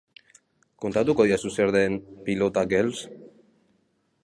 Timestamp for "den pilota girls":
1.77-3.05